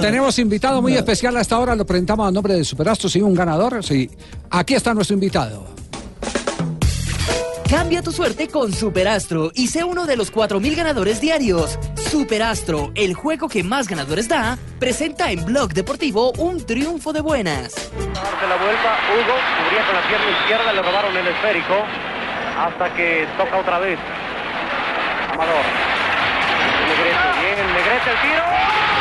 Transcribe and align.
Tenemos 0.00 0.38
invitado 0.38 0.80
muy 0.80 0.94
especial 0.94 1.36
a 1.36 1.40
esta 1.40 1.58
hora, 1.58 1.74
lo 1.74 1.84
presentamos 1.84 2.28
a 2.28 2.30
nombre 2.30 2.54
de 2.54 2.64
Superastro, 2.64 3.08
sí, 3.08 3.20
un 3.20 3.34
ganador, 3.34 3.82
sí. 3.84 4.10
Aquí 4.50 4.74
está 4.74 4.94
nuestro 4.94 5.14
invitado. 5.14 5.66
Cambia 7.68 8.00
tu 8.00 8.12
suerte 8.12 8.48
con 8.48 8.72
Superastro 8.72 9.50
y 9.54 9.66
sé 9.66 9.84
uno 9.84 10.06
de 10.06 10.16
los 10.16 10.32
4.000 10.32 10.74
ganadores 10.74 11.20
diarios. 11.20 11.78
Superastro, 12.10 12.92
el 12.94 13.12
juego 13.12 13.48
que 13.48 13.62
más 13.62 13.88
ganadores 13.88 14.26
da, 14.26 14.56
presenta 14.78 15.30
en 15.30 15.44
Blog 15.44 15.74
Deportivo 15.74 16.32
un 16.38 16.64
triunfo 16.64 17.12
de 17.12 17.20
buenas. 17.20 17.74
Darse 17.74 18.48
la 18.48 18.56
vuelta, 18.56 18.96
Hugo 19.12 19.36
cubría 19.58 19.84
con 19.84 19.94
la 19.94 20.08
pierna 20.08 20.30
izquierda, 20.40 20.72
le 20.72 20.82
robaron 20.82 21.14
el 21.14 21.26
esférico 21.28 21.74
hasta 22.56 22.94
que 22.94 23.26
toca 23.36 23.58
otra 23.58 23.78
vez. 23.80 23.98
Amador. 25.34 25.64
Negrete, 26.88 27.28
bien, 27.40 27.66
Negrete 27.74 28.10
el 28.10 28.20
tiro. 28.22 28.97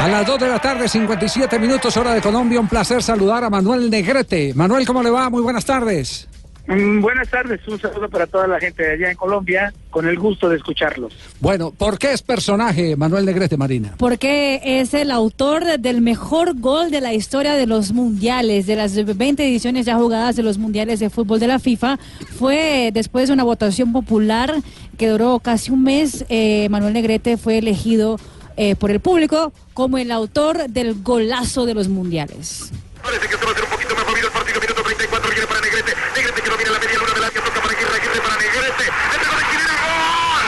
A 0.00 0.08
las 0.08 0.26
2 0.26 0.40
de 0.40 0.48
la 0.48 0.58
tarde, 0.58 0.88
57 0.88 1.58
minutos, 1.58 1.94
hora 1.98 2.14
de 2.14 2.22
Colombia. 2.22 2.58
Un 2.58 2.68
placer 2.68 3.02
saludar 3.02 3.44
a 3.44 3.50
Manuel 3.50 3.90
Negrete. 3.90 4.54
Manuel, 4.54 4.86
¿cómo 4.86 5.02
le 5.02 5.10
va? 5.10 5.28
Muy 5.28 5.42
buenas 5.42 5.66
tardes. 5.66 6.26
Mm, 6.66 7.02
buenas 7.02 7.28
tardes, 7.28 7.60
un 7.68 7.78
saludo 7.78 8.08
para 8.08 8.26
toda 8.26 8.46
la 8.46 8.58
gente 8.58 8.82
de 8.82 8.92
allá 8.92 9.10
en 9.10 9.16
Colombia, 9.18 9.74
con 9.90 10.08
el 10.08 10.18
gusto 10.18 10.48
de 10.48 10.56
escucharlos. 10.56 11.12
Bueno, 11.38 11.70
¿por 11.70 11.98
qué 11.98 12.14
es 12.14 12.22
personaje 12.22 12.96
Manuel 12.96 13.26
Negrete, 13.26 13.58
Marina? 13.58 13.94
Porque 13.98 14.62
es 14.64 14.94
el 14.94 15.10
autor 15.10 15.78
del 15.78 16.00
mejor 16.00 16.58
gol 16.58 16.90
de 16.90 17.02
la 17.02 17.12
historia 17.12 17.52
de 17.52 17.66
los 17.66 17.92
mundiales, 17.92 18.66
de 18.66 18.76
las 18.76 18.94
20 19.04 19.44
ediciones 19.44 19.84
ya 19.84 19.96
jugadas 19.96 20.34
de 20.34 20.42
los 20.42 20.56
mundiales 20.56 20.98
de 21.00 21.10
fútbol 21.10 21.40
de 21.40 21.48
la 21.48 21.58
FIFA. 21.58 21.98
Fue 22.38 22.90
después 22.94 23.28
de 23.28 23.34
una 23.34 23.44
votación 23.44 23.92
popular 23.92 24.54
que 24.96 25.08
duró 25.08 25.40
casi 25.40 25.70
un 25.70 25.82
mes, 25.82 26.24
eh, 26.30 26.68
Manuel 26.70 26.94
Negrete 26.94 27.36
fue 27.36 27.58
elegido 27.58 28.16
eh, 28.62 28.76
por 28.76 28.90
el 28.90 29.00
público 29.00 29.54
como 29.72 29.96
el 29.96 30.10
autor 30.10 30.68
del 30.68 31.02
golazo 31.02 31.64
de 31.64 31.72
los 31.72 31.88
mundiales. 31.88 32.70
Parece 33.02 33.26
que 33.26 33.38
se 33.38 33.42
va 33.42 33.48
a 33.48 33.52
hacer 33.52 33.64
un 33.64 33.70
poquito 33.70 33.94
más 33.94 34.06
movido 34.06 34.26
el 34.26 34.32
partido. 34.34 34.60
Minuto 34.60 34.82
34, 34.82 35.30
viene 35.30 35.46
para 35.46 35.60
Negrete. 35.62 35.94
Negrete 36.14 36.42
que 36.42 36.50
lo 36.50 36.56
viene 36.58 36.68
a 36.68 36.72
la 36.74 36.78
media 36.78 36.98
luna 36.98 37.14
del 37.14 37.24
área, 37.24 37.40
toca 37.42 37.58
para 37.62 37.72
Aguirre, 37.72 37.96
Aguirre 37.96 38.20
para 38.20 38.36
Negrete. 38.36 38.84
Le 38.84 39.16
pegó 39.16 39.32
de 39.32 39.40
esquina, 39.48 39.72
¡gol! 39.80 40.44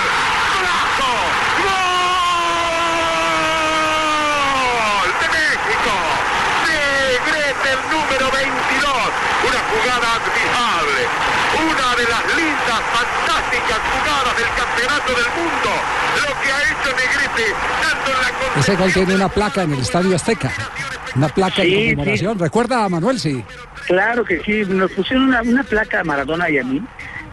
¡Golazo! 0.53 1.09
¡Gol! 1.65 3.09
¡De 5.23 5.29
México! 5.33 5.95
Negrete, 6.69 7.69
el 7.73 7.81
número 7.97 8.29
22. 8.29 9.02
Una 9.43 9.61
jugada 9.71 10.09
admirable. 10.17 11.03
Una 11.53 11.97
de 11.97 12.05
las 12.11 12.37
lindas, 12.37 12.81
fantásticas 12.93 13.81
jugadas 13.93 14.37
del 14.37 14.51
campeonato 14.57 15.11
del 15.13 15.31
mundo. 15.37 15.71
Lo 16.17 16.41
que 16.41 16.53
ha 16.53 16.61
hecho 16.63 16.91
Negrete, 16.97 17.53
dando 17.83 18.11
la 18.23 18.61
Ese 18.61 18.77
gol 18.77 18.93
tiene 18.93 19.15
una 19.15 19.29
placa 19.29 19.63
en 19.63 19.73
el 19.73 19.81
Estadio 19.81 20.15
Azteca. 20.17 20.53
Una 21.15 21.29
placa 21.29 21.63
Sí, 21.63 21.75
en 21.75 21.97
conmemoración. 21.97 22.39
¿Recuerda 22.39 22.85
a 22.85 22.89
Manuel? 22.89 23.19
Sí. 23.21 23.45
Claro 23.87 24.25
que 24.25 24.41
sí, 24.45 24.63
nos 24.67 24.91
pusieron 24.93 25.25
una, 25.29 25.43
una 25.43 25.63
placa 25.65 26.01
a 26.01 26.05
Maradona 26.05 26.49
y 26.49 26.59
a 26.59 26.65
mí, 26.65 26.81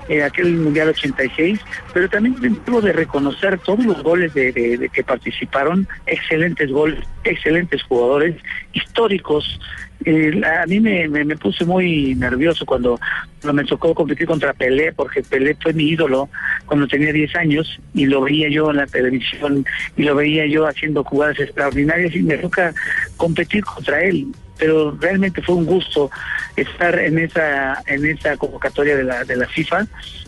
en 0.09 0.23
aquel 0.23 0.55
Mundial 0.55 0.89
86, 0.89 1.59
pero 1.93 2.09
también 2.09 2.35
debo 2.65 2.81
de 2.81 2.91
reconocer 2.91 3.57
todos 3.59 3.85
los 3.85 4.01
goles 4.03 4.33
de, 4.33 4.51
de- 4.51 4.77
de 4.77 4.89
que 4.89 5.03
participaron, 5.03 5.87
excelentes 6.07 6.71
goles, 6.71 6.99
excelentes 7.23 7.83
jugadores, 7.83 8.35
históricos. 8.73 9.59
Eh, 10.05 10.41
a 10.45 10.65
mí 10.65 10.79
me, 10.79 11.07
me, 11.09 11.35
puse 11.35 11.65
muy 11.65 12.15
nervioso 12.15 12.65
cuando, 12.65 12.97
cuando 13.41 13.61
me 13.61 13.67
tocó 13.67 13.93
competir 13.93 14.27
contra 14.27 14.53
Pelé, 14.53 14.93
porque 14.93 15.21
Pelé 15.21 15.57
fue 15.61 15.73
mi 15.73 15.89
ídolo 15.89 16.29
cuando 16.65 16.87
tenía 16.87 17.11
10 17.11 17.35
años 17.35 17.79
y 17.93 18.05
lo 18.05 18.21
veía 18.21 18.49
yo 18.49 18.69
en 18.69 18.77
la 18.77 18.87
televisión 18.87 19.65
y 19.97 20.03
lo 20.03 20.15
veía 20.15 20.45
yo 20.45 20.65
haciendo 20.67 21.03
jugadas 21.03 21.39
extraordinarias 21.39 22.15
y 22.15 22.21
me 22.21 22.37
toca 22.37 22.73
competir 23.17 23.63
contra 23.65 24.01
él. 24.01 24.27
Pero 24.57 24.97
realmente 24.99 25.41
fue 25.41 25.55
un 25.55 25.65
gusto 25.65 26.09
estar 26.55 26.97
en 26.99 27.19
esa 27.19 27.81
en 27.87 28.05
esa 28.05 28.35
convocatoria 28.37 28.95
de 28.95 29.03
la 29.03 29.23
de 29.23 29.37
la 29.37 29.47
FIFA 29.47 29.85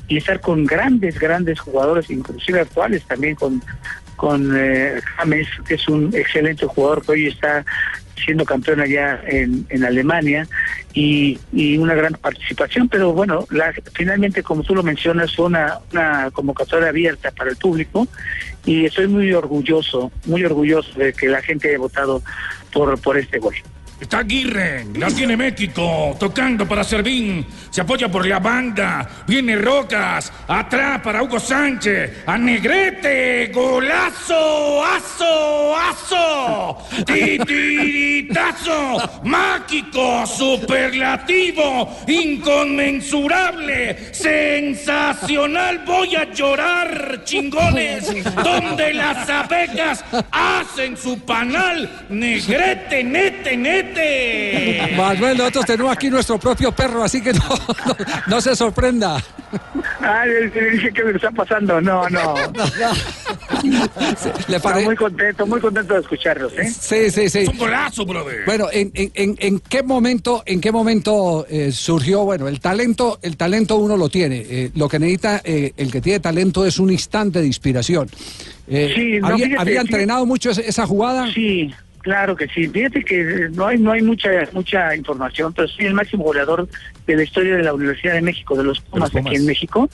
y 0.07 0.17
estar 0.17 0.39
con 0.39 0.65
grandes 0.65 1.19
grandes 1.19 1.59
jugadores 1.59 2.09
inclusive 2.09 2.61
actuales 2.61 3.03
también 3.03 3.35
con 3.35 3.61
con 4.15 4.55
eh, 4.55 5.01
James 5.17 5.47
que 5.67 5.73
es 5.73 5.87
un 5.89 6.15
excelente 6.15 6.65
jugador 6.65 7.05
que 7.05 7.11
hoy 7.11 7.27
está 7.27 7.65
siendo 8.15 8.45
campeón 8.45 8.81
allá 8.81 9.21
en, 9.27 9.65
en 9.69 9.83
Alemania 9.83 10.47
y, 10.93 11.39
y 11.53 11.77
una 11.77 11.95
gran 11.95 12.13
participación 12.13 12.89
pero 12.89 13.13
bueno 13.13 13.45
la, 13.49 13.73
finalmente 13.93 14.43
como 14.43 14.63
tú 14.63 14.75
lo 14.75 14.83
mencionas 14.83 15.37
una, 15.39 15.79
una 15.91 16.29
convocatoria 16.31 16.89
abierta 16.89 17.31
para 17.31 17.49
el 17.49 17.57
público 17.57 18.07
y 18.65 18.85
estoy 18.85 19.07
muy 19.07 19.33
orgulloso 19.33 20.11
muy 20.25 20.43
orgulloso 20.43 20.97
de 20.99 21.13
que 21.13 21.27
la 21.27 21.41
gente 21.41 21.69
haya 21.69 21.79
votado 21.79 22.21
por 22.73 22.99
por 22.99 23.17
este 23.17 23.39
gol 23.39 23.55
Está 24.01 24.17
Aguirre, 24.17 24.87
la 24.95 25.07
tiene 25.09 25.37
México, 25.37 26.17
tocando 26.19 26.67
para 26.67 26.83
Servín, 26.83 27.45
se 27.69 27.81
apoya 27.81 28.09
por 28.09 28.25
la 28.25 28.39
banda, 28.39 29.07
viene 29.27 29.55
Rocas, 29.55 30.33
atrás 30.47 31.01
para 31.01 31.21
Hugo 31.21 31.39
Sánchez, 31.39 32.23
a 32.25 32.35
Negrete, 32.35 33.51
golazo, 33.53 34.83
aso, 34.83 35.77
aso, 35.77 36.77
titiritazo, 37.05 39.21
mágico, 39.23 40.25
superlativo, 40.25 41.99
inconmensurable, 42.07 44.15
sensacional, 44.15 45.83
voy 45.85 46.15
a 46.15 46.33
llorar, 46.33 47.21
chingones, 47.23 48.11
donde 48.43 48.95
las 48.95 49.29
abejas 49.29 50.03
hacen 50.31 50.97
su 50.97 51.19
panal, 51.19 52.07
Negrete, 52.09 53.03
nete, 53.03 53.55
nete. 53.55 53.90
Manuel, 54.97 55.37
nosotros 55.37 55.65
tenemos 55.65 55.91
aquí 55.91 56.09
nuestro 56.09 56.37
propio 56.39 56.71
perro, 56.71 57.03
así 57.03 57.21
que 57.21 57.33
no, 57.33 57.39
no, 57.85 57.95
no 58.27 58.41
se 58.41 58.55
sorprenda. 58.55 59.23
Ah, 60.01 60.25
le 60.25 60.47
le 60.49 60.71
dije 60.71 60.91
que 60.93 61.03
me 61.03 61.11
está 61.11 61.31
pasando. 61.31 61.79
No, 61.81 62.07
no. 62.09 62.35
¿Le 64.47 64.83
muy 64.85 64.95
contento, 64.95 65.45
muy 65.45 65.59
contento 65.59 65.93
de 65.93 65.99
escucharlos, 66.01 66.53
¿eh? 66.53 66.69
Sí, 66.69 67.11
sí, 67.11 67.29
sí. 67.29 67.39
Es 67.39 67.49
un 67.49 67.57
golazo, 67.57 68.05
brother. 68.05 68.45
Bueno, 68.45 68.67
¿en, 68.71 68.91
en, 68.93 69.11
en, 69.13 69.35
en 69.39 69.59
qué 69.59 69.83
momento, 69.83 70.43
en 70.45 70.61
qué 70.61 70.71
momento 70.71 71.45
eh, 71.49 71.71
surgió? 71.71 72.23
Bueno, 72.23 72.47
el 72.47 72.59
talento, 72.59 73.19
el 73.21 73.37
talento 73.37 73.75
uno 73.77 73.97
lo 73.97 74.09
tiene. 74.09 74.45
eh, 74.49 74.71
lo 74.75 74.87
que 74.89 74.99
necesita 74.99 75.41
eh, 75.43 75.73
el 75.77 75.91
que 75.91 76.01
tiene 76.01 76.19
talento 76.19 76.65
es 76.65 76.79
un 76.79 76.91
instante 76.91 77.39
de 77.41 77.47
inspiración. 77.47 78.09
Eh, 78.67 78.93
Sí, 78.95 79.19
no, 79.19 79.27
¿había, 79.27 79.45
fíjate, 79.45 79.61
había 79.61 79.73
fíjate. 79.81 79.87
entrenado 79.87 80.25
mucho 80.25 80.49
esa 80.51 80.85
jugada? 80.87 81.31
Sí, 81.33 81.71
claro 82.01 82.35
que 82.35 82.47
sí. 82.47 82.67
Fíjate 82.67 83.03
que 83.03 83.49
no 83.53 83.67
hay 83.67 83.77
no 83.77 83.91
hay 83.91 84.01
mucha 84.01 84.29
mucha 84.53 84.95
información, 84.95 85.53
pero 85.53 85.67
soy 85.67 85.85
el 85.85 85.93
máximo 85.93 86.23
goleador 86.23 86.67
de 87.07 87.15
la 87.15 87.23
historia 87.23 87.55
de 87.57 87.63
la 87.63 87.73
Universidad 87.73 88.13
de 88.13 88.21
México, 88.21 88.55
de 88.57 88.63
los 88.63 88.79
Pumas, 88.81 89.15
aquí 89.15 89.35
en 89.35 89.45
México. 89.45 89.89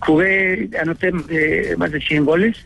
Jugué, 0.00 0.68
anoté 0.80 1.12
eh, 1.30 1.74
más 1.78 1.90
de 1.92 2.00
100 2.00 2.24
goles, 2.24 2.56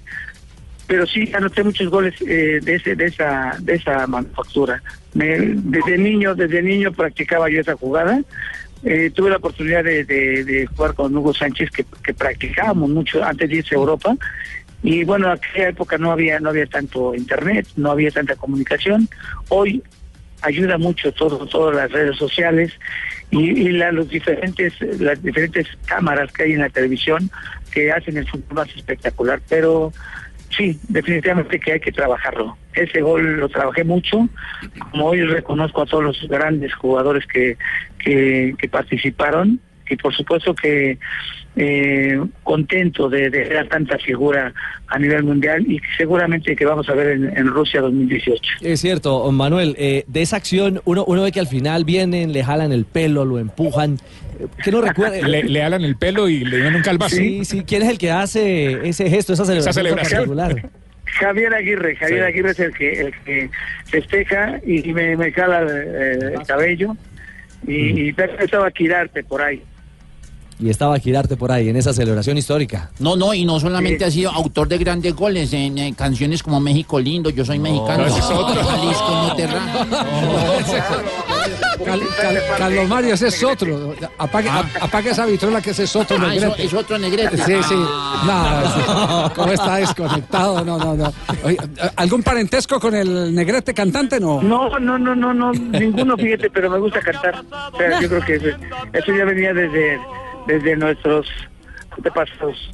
pero 0.87 1.07
sí 1.07 1.31
anoté 1.35 1.63
muchos 1.63 1.89
goles 1.89 2.15
eh, 2.27 2.61
de 2.63 2.75
ese 2.75 2.97
de 2.97 3.07
esa 3.07 3.57
de 3.61 3.75
esa 3.75 4.07
manufactura. 4.07 4.83
Me- 5.15 5.39
desde 5.55 5.99
niño 5.99 6.35
desde 6.35 6.63
niño 6.63 6.93
practicaba 6.93 7.49
yo 7.49 7.61
esa 7.61 7.77
jugada. 7.77 8.21
Eh, 8.83 9.11
tuve 9.15 9.29
la 9.29 9.37
oportunidad 9.37 9.85
de, 9.85 10.05
de- 10.05 10.43
de 10.43 10.67
jugar 10.67 10.95
con 10.95 11.15
Hugo 11.15 11.35
Sánchez 11.35 11.71
que, 11.71 11.85
que 12.03 12.15
practicábamos 12.15 12.89
mucho 12.89 13.23
antes 13.23 13.47
de 13.51 13.57
irse 13.57 13.75
a 13.75 13.79
Europa 13.79 14.17
y 14.83 15.05
bueno, 15.05 15.27
en 15.27 15.33
aquella 15.33 15.69
época 15.69 15.99
no 15.99 16.13
había 16.13 16.41
no 16.41 16.51
había 16.51 16.67
tanto 16.67 17.15
internet, 17.15 17.67
no 17.77 17.91
había 17.91 18.11
tanta 18.11 18.37
comunicación. 18.37 19.09
Hoy 19.49 19.83
ayuda 20.43 20.79
mucho 20.79 21.13
todo 21.13 21.47
todas 21.47 21.77
las 21.77 21.93
redes 21.93 22.17
sociales 22.17 22.73
y, 23.31 23.51
y 23.51 23.73
la- 23.73 23.93
los 23.93 24.09
diferentes 24.09 24.73
las 25.01 25.23
diferentes 25.23 25.67
cámaras 25.85 26.33
que 26.33 26.45
hay 26.45 26.53
en 26.53 26.61
la 26.61 26.71
televisión 26.71 27.31
que 27.71 27.93
hacen 27.93 28.17
el 28.17 28.27
fútbol 28.27 28.55
más 28.55 28.75
espectacular, 28.75 29.41
pero 29.49 29.93
sí, 30.57 30.79
definitivamente 30.89 31.61
que 31.61 31.73
hay 31.75 31.81
que 31.81 31.93
trabajarlo. 31.93 32.57
Ese 32.73 33.01
gol 33.03 33.39
lo 33.39 33.49
trabajé 33.49 33.85
mucho, 33.85 34.29
como 34.91 35.07
hoy 35.07 35.23
reconozco 35.23 35.83
a 35.83 35.87
todos 35.87 36.03
los 36.05 36.29
grandes 36.29 36.73
jugadores 36.75 37.27
que, 37.27 37.57
que 37.99 38.69
participaron 38.71 39.61
y 39.89 39.97
por 39.97 40.15
supuesto 40.15 40.55
que 40.55 40.99
eh, 41.57 42.21
contento 42.45 43.09
de, 43.09 43.29
de 43.31 43.45
ver 43.45 43.59
a 43.59 43.69
tanta 43.69 43.99
figura 43.99 44.53
a 44.87 44.99
nivel 44.99 45.25
mundial 45.25 45.65
y 45.67 45.79
que 45.79 45.87
seguramente 45.97 46.55
que 46.55 46.65
vamos 46.65 46.89
a 46.89 46.95
ver 46.95 47.09
en, 47.09 47.37
en 47.37 47.47
Rusia 47.49 47.81
2018. 47.81 48.43
Es 48.63 48.81
cierto, 48.81 49.31
Manuel, 49.33 49.75
eh, 49.79 50.05
de 50.07 50.23
esa 50.23 50.37
acción 50.37 50.81
uno, 50.85 51.05
uno 51.07 51.23
ve 51.23 51.33
que 51.33 51.41
al 51.41 51.47
final 51.47 51.85
vienen, 51.85 52.33
le 52.33 52.45
jalan 52.45 52.73
el 52.73 52.85
pelo, 52.85 53.25
lo 53.25 53.39
empujan. 53.39 53.95
Eh, 54.39 54.47
¿Qué 54.63 54.71
no 54.71 54.81
recuerda? 54.81 55.17
Le, 55.29 55.45
le 55.45 55.63
alan 55.63 55.83
el 55.83 55.97
pelo 55.97 56.29
y 56.29 56.45
le 56.45 56.59
dan 56.59 56.75
un 56.77 56.83
calvazo. 56.83 57.17
Sí, 57.17 57.45
sí, 57.45 57.63
¿quién 57.67 57.83
es 57.83 57.89
el 57.89 57.99
que 57.99 58.11
hace 58.11 58.89
ese 58.89 59.11
gesto, 59.11 59.33
esa 59.33 59.45
celebración, 59.45 59.97
particular? 59.97 60.71
Javier 61.05 61.55
Aguirre, 61.55 61.97
Javier 61.97 62.21
Sí. 62.21 62.25
Aguirre 62.27 62.51
es 62.51 62.61
el 62.61 62.73
que 62.73 63.01
el 63.01 63.15
que 63.25 63.51
festeja 63.87 64.61
y, 64.65 64.89
y 64.89 64.93
me, 64.93 65.17
me 65.17 65.33
jala 65.33 65.67
eh, 65.69 66.19
el 66.39 66.47
cabello 66.47 66.97
y, 67.67 68.09
y 68.09 68.15
estaba 68.39 68.69
a 68.69 68.71
Quirarte 68.71 69.25
por 69.25 69.43
ahí. 69.43 69.63
Y 70.61 70.69
estaba 70.69 70.99
Girarte 70.99 71.37
por 71.37 71.51
ahí 71.51 71.69
en 71.71 71.77
esa 71.77 71.93
celebración 71.95 72.37
histórica. 72.37 72.91
No, 72.99 73.17
no, 73.17 73.33
y 73.33 73.45
no 73.45 73.59
solamente 73.59 73.99
Sí. 73.99 74.05
ha 74.05 74.11
sido 74.11 74.31
autor 74.31 74.69
de 74.69 74.79
grandes 74.79 75.15
goles 75.15 75.53
en, 75.55 75.79
eh, 75.79 75.95
canciones 75.97 76.43
como 76.43 76.61
México 76.61 77.01
lindo, 77.01 77.31
yo 77.31 77.45
soy 77.45 77.59
mexicano, 77.59 78.05
ese 78.07 78.19
es 78.19 78.25
otro. 78.27 78.63
Jalisco 78.63 79.11
no 79.11 79.35
Cal- 81.85 82.01
Cal- 82.21 82.43
Carlos 82.59 82.89
Mario, 82.89 83.15
ese 83.15 83.29
es 83.29 83.43
otro. 83.43 83.95
Apague, 84.19 84.51
ap- 84.51 84.83
apague 84.83 85.11
esa 85.11 85.25
vitrola 85.25 85.63
que 85.63 85.71
ese 85.71 85.85
es 85.85 85.97
otro 85.97 86.19
Ah, 86.21 86.35
eso- 86.35 86.47
negrete. 86.49 86.65
es 86.65 86.75
otro 86.75 86.99
negrete. 86.99 87.37
Sí, 87.39 87.55
sí. 87.69 87.75
Ah. 87.79 89.29
No, 89.31 89.35
¿cómo 89.35 89.53
está 89.53 89.77
desconectado? 89.77 90.63
No, 90.65 90.77
no, 90.79 90.95
no. 90.95 91.13
Oye, 91.43 91.57
¿Algún 91.97 92.23
parentesco 92.23 92.79
con 92.79 92.95
el 92.95 93.35
negrete 93.35 93.73
cantante? 93.73 94.21
No. 94.21 94.43
No, 94.43 94.79
no, 94.79 94.99
no, 94.99 95.15
no, 95.15 95.33
no, 95.33 95.53
ninguno, 95.53 96.17
fíjate, 96.19 96.51
pero 96.51 96.69
me 96.69 96.79
gusta 96.79 97.01
cantar. 97.01 97.43
O 97.73 97.77
sea, 97.79 97.99
yo 98.01 98.09
creo 98.09 98.25
que 98.27 98.35
eso, 98.37 98.47
eso 98.93 99.13
ya 99.17 99.25
venía 99.25 99.55
desde, 99.55 99.99
desde 100.51 100.77
nuestros 100.77 101.29
antepasados. 102.01 102.71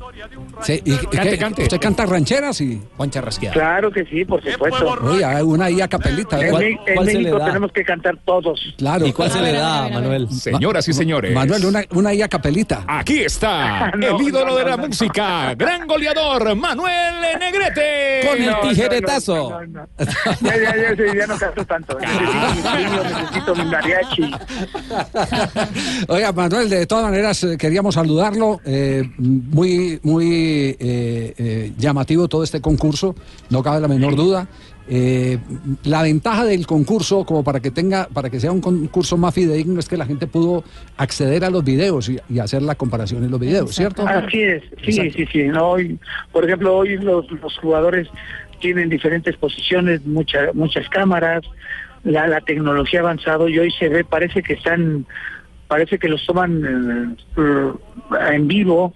Sí, 0.62 0.80
y, 0.84 0.92
y 0.94 0.96
Cante, 0.98 1.30
qué? 1.30 1.38
cante. 1.38 1.62
¿Usted 1.64 1.80
canta 1.80 2.06
rancheras 2.06 2.60
y 2.60 2.80
Juan 2.96 3.10
Charrasqueada? 3.10 3.54
Claro 3.54 3.90
que 3.90 4.04
sí, 4.06 4.24
por 4.24 4.42
supuesto. 4.42 4.96
Oye, 5.02 5.24
hay 5.24 5.42
una 5.42 5.66
ahí 5.66 5.80
a 5.80 5.88
capelita. 5.88 6.40
En, 6.40 6.50
¿cuál- 6.50 6.64
Mi- 6.64 6.70
en 6.86 6.94
cuál 6.94 7.06
se 7.06 7.12
le 7.14 7.18
México 7.18 7.44
tenemos 7.44 7.72
que 7.72 7.84
cantar 7.84 8.16
todos. 8.24 8.74
Claro. 8.78 9.06
¿Y 9.06 9.12
cuál 9.12 9.30
se 9.30 9.40
le 9.40 9.52
da, 9.52 9.88
Manuel? 9.88 10.30
Señoras 10.30 10.88
y 10.88 10.92
señores. 10.92 11.34
Manuel, 11.34 11.64
una, 11.66 11.82
una 11.90 12.10
ahí 12.10 12.22
a 12.22 12.28
capelita. 12.28 12.84
Aquí 12.86 13.20
está 13.22 13.90
No, 13.96 14.16
el 14.18 14.22
ídolo 14.28 14.46
no, 14.52 14.56
de 14.56 14.64
la 14.64 14.76
no. 14.76 14.86
música, 14.88 15.54
gran 15.54 15.86
goleador, 15.86 16.54
Manuel 16.56 17.14
Negrete. 17.38 18.26
Con 18.28 18.38
el 18.42 18.46
No, 18.50 18.62
no, 18.62 18.68
tijeretazo. 18.68 19.50
no, 19.50 19.60
no, 19.66 19.66
no. 19.66 19.86
Ya, 20.42 20.56
ya, 20.56 20.94
ya, 20.94 21.14
ya 21.14 21.26
no 21.26 21.36
canto 21.38 21.64
tanto. 21.64 21.98
Necesito 21.98 22.54
mi 22.54 22.62
trío, 22.62 23.04
necesito 23.04 23.54
mi 23.56 23.64
mariachi. 23.64 24.30
Oiga, 26.08 26.32
Manuel, 26.32 26.68
de 26.70 26.86
todas 26.86 27.04
maneras 27.04 27.42
eh, 27.44 27.56
queríamos 27.58 27.94
saludarlo. 27.94 28.60
eh, 28.64 29.08
muy, 29.18 30.00
muy 30.02 30.76
eh, 30.78 31.34
eh, 31.38 31.72
llamativo 31.78 32.28
todo 32.28 32.42
este 32.42 32.60
concurso, 32.60 33.14
no 33.50 33.62
cabe 33.62 33.80
la 33.80 33.88
menor 33.88 34.16
duda. 34.16 34.48
Eh, 34.88 35.38
la 35.82 36.02
ventaja 36.02 36.44
del 36.44 36.64
concurso, 36.64 37.24
como 37.24 37.42
para 37.42 37.58
que 37.58 37.72
tenga, 37.72 38.06
para 38.06 38.30
que 38.30 38.38
sea 38.38 38.52
un 38.52 38.60
concurso 38.60 39.16
más 39.16 39.34
fidedigno, 39.34 39.80
es 39.80 39.88
que 39.88 39.96
la 39.96 40.06
gente 40.06 40.28
pudo 40.28 40.62
acceder 40.96 41.44
a 41.44 41.50
los 41.50 41.64
videos 41.64 42.08
y, 42.08 42.18
y 42.28 42.38
hacer 42.38 42.62
la 42.62 42.76
comparación 42.76 43.24
en 43.24 43.32
los 43.32 43.40
videos, 43.40 43.74
¿cierto? 43.74 44.06
Así 44.06 44.42
es, 44.42 44.62
sí, 44.84 45.00
Exacto. 45.00 45.12
sí, 45.16 45.26
sí. 45.32 45.42
No, 45.48 45.70
hoy, 45.70 45.98
por 46.30 46.44
ejemplo, 46.44 46.76
hoy 46.76 46.98
los, 46.98 47.28
los 47.32 47.58
jugadores 47.58 48.06
tienen 48.60 48.88
diferentes 48.88 49.36
posiciones, 49.36 50.06
muchas 50.06 50.54
muchas 50.54 50.88
cámaras, 50.88 51.42
la, 52.04 52.28
la 52.28 52.40
tecnología 52.40 53.00
ha 53.00 53.02
avanzado 53.02 53.48
y 53.48 53.58
hoy 53.58 53.72
se 53.72 53.88
ve, 53.88 54.04
parece 54.04 54.42
que 54.42 54.52
están, 54.52 55.04
parece 55.66 55.98
que 55.98 56.08
los 56.08 56.24
toman 56.24 57.16
eh, 57.36 57.72
en 58.30 58.46
vivo, 58.46 58.94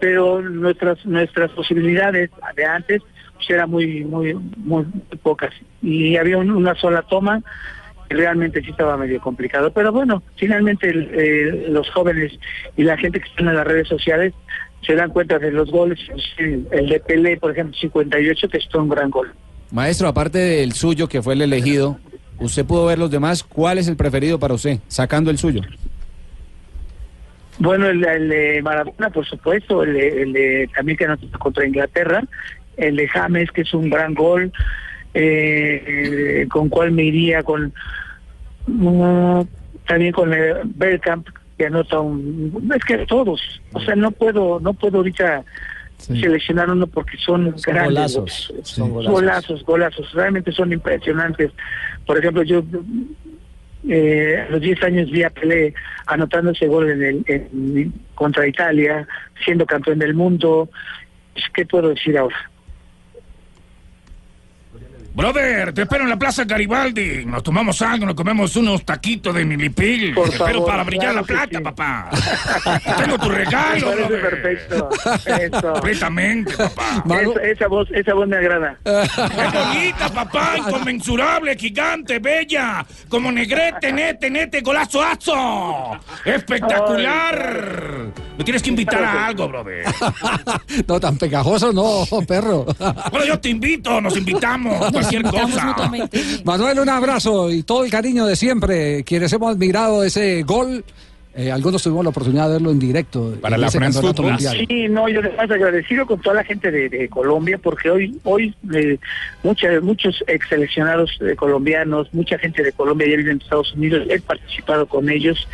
pero 0.00 0.42
nuestras 0.42 1.04
nuestras 1.06 1.50
posibilidades 1.52 2.30
de 2.56 2.64
antes 2.64 3.02
pues, 3.34 3.50
eran 3.50 3.70
muy, 3.70 4.04
muy, 4.04 4.34
muy 4.56 4.84
pocas 5.22 5.52
y 5.82 6.16
había 6.16 6.38
un- 6.38 6.50
una 6.50 6.74
sola 6.74 7.02
toma 7.02 7.42
y 8.10 8.14
realmente 8.14 8.62
sí 8.62 8.70
estaba 8.70 8.96
medio 8.96 9.20
complicado. 9.20 9.72
Pero 9.72 9.92
bueno, 9.92 10.22
finalmente 10.36 10.88
eh, 10.90 11.66
los 11.68 11.90
jóvenes 11.90 12.38
y 12.76 12.82
la 12.84 12.96
gente 12.96 13.20
que 13.20 13.28
está 13.28 13.42
en 13.42 13.54
las 13.54 13.66
redes 13.66 13.88
sociales 13.88 14.32
se 14.86 14.94
dan 14.94 15.10
cuenta 15.10 15.38
de 15.38 15.50
los 15.50 15.70
goles. 15.70 15.98
El, 16.38 16.66
el 16.70 16.88
de 16.88 17.00
Pelé, 17.00 17.36
por 17.38 17.50
ejemplo, 17.50 17.76
58, 17.80 18.48
que 18.48 18.58
es 18.58 18.74
un 18.74 18.88
gran 18.88 19.10
gol. 19.10 19.32
Maestro, 19.72 20.06
aparte 20.06 20.38
del 20.38 20.72
suyo, 20.72 21.08
que 21.08 21.20
fue 21.22 21.34
el 21.34 21.42
elegido, 21.42 21.98
usted 22.38 22.64
pudo 22.64 22.86
ver 22.86 22.98
los 22.98 23.10
demás. 23.10 23.42
¿Cuál 23.42 23.78
es 23.78 23.88
el 23.88 23.96
preferido 23.96 24.38
para 24.38 24.54
usted? 24.54 24.78
Sacando 24.86 25.30
el 25.32 25.38
suyo. 25.38 25.62
Bueno, 27.58 27.86
el, 27.88 28.04
el 28.04 28.28
de 28.28 28.62
Maradona, 28.62 29.10
por 29.10 29.24
supuesto, 29.26 29.82
el, 29.82 29.94
de- 29.94 30.22
el 30.22 30.32
de 30.32 30.70
también 30.74 30.98
que 30.98 31.04
anotó 31.06 31.26
contra 31.38 31.66
Inglaterra, 31.66 32.22
el 32.76 32.96
de 32.96 33.08
James, 33.08 33.50
que 33.50 33.62
es 33.62 33.72
un 33.74 33.88
gran 33.88 34.12
gol, 34.14 34.52
eh, 35.14 36.42
eh, 36.42 36.46
con 36.50 36.68
cuál 36.68 36.92
me 36.92 37.04
iría, 37.04 37.42
con 37.42 37.72
mm, 38.66 39.40
también 39.86 40.12
con 40.12 40.32
el 40.34 40.56
Bergkamp, 40.64 41.26
que 41.56 41.66
anota 41.66 42.00
un... 42.00 42.70
Es 42.76 42.84
que 42.84 43.06
todos, 43.06 43.40
o 43.72 43.80
sea, 43.80 43.94
no 43.96 44.10
puedo, 44.10 44.60
no 44.60 44.74
puedo 44.74 44.98
ahorita 44.98 45.42
seleccionar 45.98 46.68
uno 46.70 46.86
porque 46.86 47.16
son, 47.16 47.58
Son 47.58 47.72
grandes. 47.74 47.94
golazos, 48.14 48.52
son 48.64 48.90
golazos. 48.90 49.12
golazos, 49.12 49.64
golazos, 49.64 50.12
realmente 50.12 50.52
son 50.52 50.70
impresionantes. 50.72 51.50
Por 52.04 52.18
ejemplo, 52.18 52.42
yo 52.42 52.62
eh, 53.88 54.44
a 54.48 54.50
los 54.50 54.60
10 54.60 54.82
años 54.82 55.10
vi 55.10 55.22
a 55.22 55.30
Pelé 55.30 55.74
anotando 56.06 56.50
ese 56.52 56.66
gol 56.66 56.90
en 56.90 57.02
el, 57.02 57.24
en- 57.26 57.92
contra 58.14 58.46
Italia, 58.46 59.06
siendo 59.44 59.66
campeón 59.66 59.98
del 59.98 60.14
mundo. 60.14 60.68
¿Qué 61.54 61.66
puedo 61.66 61.90
decir 61.90 62.16
ahora? 62.18 62.36
Brother, 65.16 65.72
te 65.72 65.80
espero 65.82 66.04
en 66.04 66.10
la 66.10 66.18
Plaza 66.18 66.44
Garibaldi. 66.44 67.24
Nos 67.24 67.42
tomamos 67.42 67.80
algo, 67.80 68.04
nos 68.04 68.14
comemos 68.14 68.54
unos 68.54 68.84
taquitos 68.84 69.34
de 69.34 69.46
milipil. 69.46 70.12
Por 70.12 70.28
te 70.28 70.36
espero 70.36 70.62
para 70.66 70.84
brillar 70.84 71.12
claro 71.12 71.20
la 71.20 71.26
plata, 71.26 71.56
sí. 71.58 71.64
papá. 71.64 72.10
Tengo 72.98 73.18
tu 73.18 73.30
regalo, 73.30 73.86
Me 73.88 73.96
brother. 73.96 74.20
perfecto. 74.20 74.90
Eso. 75.40 75.72
Completamente, 75.72 76.54
papá. 76.54 77.02
Esa, 77.22 77.42
esa 77.44 77.66
voz, 77.68 77.88
esa 77.92 78.12
voz 78.12 78.28
me 78.28 78.36
agrada. 78.36 78.76
Es 78.84 79.52
bonita, 79.54 80.08
papá, 80.12 80.58
inconmensurable, 80.58 81.56
gigante, 81.56 82.18
bella, 82.18 82.84
como 83.08 83.32
negrete, 83.32 83.90
nete, 83.94 84.28
nete, 84.28 84.60
golazo, 84.60 85.02
azo. 85.02 85.98
Espectacular. 86.26 88.12
Me 88.38 88.44
tienes 88.44 88.62
que 88.62 88.70
invitar 88.70 89.02
a 89.02 89.26
algo, 89.28 89.48
brother. 89.48 89.84
no, 90.88 91.00
tan 91.00 91.16
pegajoso 91.18 91.72
no, 91.72 92.04
perro. 92.26 92.66
Bueno, 93.10 93.26
yo 93.26 93.38
te 93.40 93.48
invito, 93.48 94.00
nos 94.00 94.16
invitamos, 94.16 94.90
cualquier 94.92 95.22
cosa. 95.22 95.74
Manuel, 96.44 96.80
un 96.80 96.88
abrazo 96.88 97.50
y 97.50 97.62
todo 97.62 97.84
el 97.84 97.90
cariño 97.90 98.26
de 98.26 98.36
siempre. 98.36 99.04
Quienes 99.04 99.32
hemos 99.32 99.52
admirado 99.52 100.04
ese 100.04 100.42
gol, 100.42 100.84
eh, 101.34 101.50
algunos 101.50 101.82
tuvimos 101.82 102.04
la 102.04 102.10
oportunidad 102.10 102.46
de 102.48 102.52
verlo 102.54 102.70
en 102.70 102.78
directo. 102.78 103.34
Para 103.40 103.56
en 103.56 103.60
la 103.62 103.70
France 103.70 104.00
Football. 104.00 104.32
mundial. 104.32 104.64
Sí, 104.68 104.88
no, 104.88 105.08
yo 105.08 105.20
además 105.20 105.50
agradecido 105.50 106.06
con 106.06 106.20
toda 106.20 106.36
la 106.36 106.44
gente 106.44 106.70
de, 106.70 106.88
de 106.88 107.08
Colombia, 107.08 107.58
porque 107.62 107.90
hoy, 107.90 108.18
hoy 108.24 108.54
eh, 108.74 108.98
mucha- 109.42 109.80
muchos 109.82 110.22
ex 110.26 110.48
seleccionados 110.48 111.10
eh, 111.20 111.36
colombianos, 111.36 112.12
mucha 112.12 112.38
gente 112.38 112.62
de 112.62 112.72
Colombia 112.72 113.06
ya 113.10 113.16
vive 113.16 113.30
en 113.32 113.38
Estados 113.40 113.72
Unidos, 113.74 114.06
he 114.10 114.20
participado 114.20 114.86
con 114.86 115.08
ellos, 115.10 115.46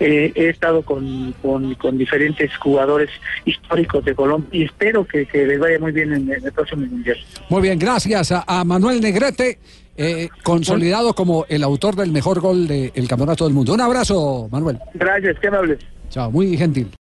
eh, 0.00 0.32
he 0.34 0.48
estado 0.48 0.82
con, 0.82 1.34
con, 1.42 1.74
con 1.74 1.96
diferentes 1.96 2.56
jugadores 2.58 3.10
históricos 3.44 4.04
de 4.04 4.14
Colombia 4.14 4.48
y 4.52 4.64
espero 4.64 5.06
que, 5.06 5.26
que 5.26 5.46
les 5.46 5.58
vaya 5.58 5.78
muy 5.78 5.92
bien 5.92 6.12
en, 6.12 6.30
el 6.30 6.52
próximo 6.52 6.86
mundial. 6.86 7.16
Muy 7.48 7.62
bien, 7.62 7.78
gracias 7.78 8.32
a, 8.32 8.44
a 8.46 8.64
Manuel 8.64 9.00
Negrete, 9.00 9.58
eh, 9.96 10.28
consolidado 10.42 11.14
como 11.14 11.46
el 11.48 11.62
autor 11.62 11.96
del 11.96 12.12
mejor 12.12 12.40
gol 12.40 12.68
del 12.68 13.08
Campeonato 13.08 13.44
del 13.44 13.54
Mundo. 13.54 13.72
Un 13.72 13.80
abrazo, 13.80 14.48
Manuel. 14.50 14.78
Gracias, 14.94 15.38
qué 15.40 15.48
amables. 15.48 15.78
Chao, 16.10 16.30
muy 16.30 16.56
gentil. 16.56 16.88